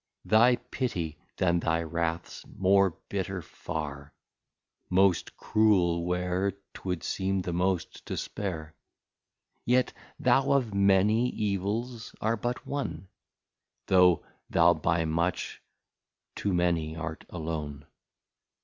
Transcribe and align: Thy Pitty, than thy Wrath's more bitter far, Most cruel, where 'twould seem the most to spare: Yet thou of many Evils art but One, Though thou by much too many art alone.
Thy 0.25 0.55
Pitty, 0.55 1.19
than 1.37 1.59
thy 1.59 1.83
Wrath's 1.83 2.43
more 2.57 2.97
bitter 3.07 3.39
far, 3.43 4.15
Most 4.89 5.37
cruel, 5.37 6.05
where 6.05 6.53
'twould 6.73 7.03
seem 7.03 7.43
the 7.43 7.53
most 7.53 8.03
to 8.07 8.17
spare: 8.17 8.73
Yet 9.63 9.93
thou 10.17 10.53
of 10.53 10.73
many 10.73 11.29
Evils 11.29 12.15
art 12.19 12.41
but 12.41 12.65
One, 12.65 13.09
Though 13.85 14.25
thou 14.49 14.73
by 14.73 15.05
much 15.05 15.61
too 16.35 16.51
many 16.51 16.95
art 16.95 17.23
alone. 17.29 17.85